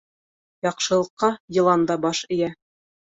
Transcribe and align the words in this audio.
Яҡшылыҡҡа 0.67 1.31
йылан 1.59 1.85
да 1.93 1.99
баш 2.07 2.23
эйә. 2.37 2.51